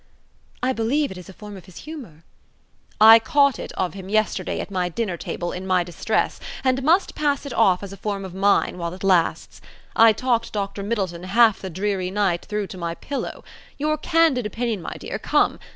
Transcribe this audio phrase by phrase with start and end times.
[0.63, 2.23] "I believe it is a form of his humour."
[2.99, 7.13] "I caught it of him yesterday at my dinner table in my distress, and must
[7.13, 9.61] pass it off as a form of mine, while it lasts.
[9.95, 10.81] I talked Dr.
[10.81, 13.43] Middleton half the dreary night through to my pillow.
[13.77, 15.59] Your candid opinion, my dear, come!